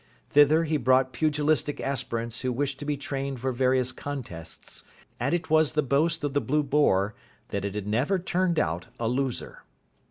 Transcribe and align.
Thither 0.31 0.63
he 0.63 0.77
brought 0.77 1.13
pugilistic 1.13 1.79
aspirants 1.79 2.41
who 2.41 2.51
wished 2.51 2.79
to 2.79 2.85
be 2.85 2.97
trained 2.97 3.39
for 3.39 3.51
various 3.51 3.91
contests, 3.91 4.83
and 5.19 5.31
it 5.35 5.51
was 5.51 5.73
the 5.73 5.83
boast 5.83 6.23
of 6.23 6.33
the 6.33 6.41
"Blue 6.41 6.63
Boar" 6.63 7.13
that 7.49 7.63
it 7.65 7.75
had 7.75 7.85
never 7.85 8.17
turned 8.17 8.57
out 8.57 8.87
a 8.99 9.07
loser. 9.07 9.61